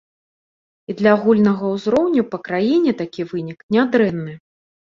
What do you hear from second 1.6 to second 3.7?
ўзроўню па краіне такі вынік